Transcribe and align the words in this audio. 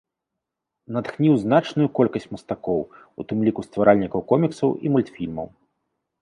Натхніў 0.95 1.33
значную 1.43 1.85
колькасць 1.99 2.25
мастакоў, 2.35 2.81
у 3.21 3.27
тым 3.33 3.37
ліку 3.49 3.61
стваральнікаў 3.69 4.25
коміксаў 4.33 4.69
і 4.89 4.95
мультфільмаў. 4.97 5.47